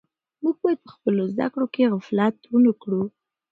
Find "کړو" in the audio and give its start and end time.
1.53-1.67, 2.81-3.01